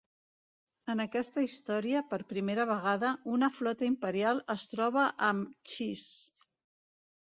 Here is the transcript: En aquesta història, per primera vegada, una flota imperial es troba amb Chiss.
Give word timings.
En 0.93 1.03
aquesta 1.03 1.43
història, 1.47 2.01
per 2.15 2.19
primera 2.33 2.67
vegada, 2.71 3.13
una 3.37 3.53
flota 3.61 3.89
imperial 3.93 4.45
es 4.59 4.69
troba 4.75 5.09
amb 5.33 5.57
Chiss. 5.77 6.13